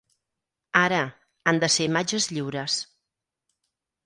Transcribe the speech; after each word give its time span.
Ara, 0.79 1.01
han 1.51 1.59
de 1.65 1.69
ser 1.75 1.87
imatges 1.89 2.27
lliures. 2.33 2.79